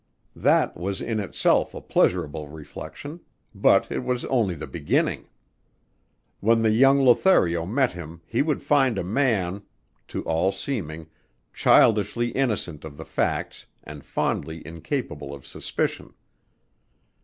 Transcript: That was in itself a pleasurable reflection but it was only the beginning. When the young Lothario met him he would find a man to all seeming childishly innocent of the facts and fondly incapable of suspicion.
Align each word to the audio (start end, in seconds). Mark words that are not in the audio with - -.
That 0.35 0.75
was 0.75 0.99
in 0.99 1.19
itself 1.19 1.75
a 1.75 1.79
pleasurable 1.79 2.47
reflection 2.47 3.19
but 3.53 3.91
it 3.91 3.99
was 4.03 4.25
only 4.25 4.55
the 4.55 4.65
beginning. 4.65 5.27
When 6.39 6.63
the 6.63 6.71
young 6.71 6.97
Lothario 6.99 7.67
met 7.67 7.91
him 7.91 8.21
he 8.25 8.41
would 8.41 8.63
find 8.63 8.97
a 8.97 9.03
man 9.03 9.61
to 10.07 10.23
all 10.23 10.51
seeming 10.51 11.05
childishly 11.53 12.29
innocent 12.29 12.83
of 12.83 12.97
the 12.97 13.05
facts 13.05 13.67
and 13.83 14.03
fondly 14.03 14.65
incapable 14.65 15.35
of 15.35 15.45
suspicion. 15.45 16.15